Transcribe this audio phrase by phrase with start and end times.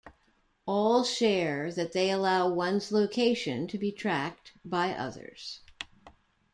[0.65, 5.59] All share that they allow one's location to be tracked by others.